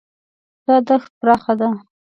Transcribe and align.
دا 0.65 0.75
دښت 0.87 1.11
پراخه 1.19 1.53
ده. 1.59 1.69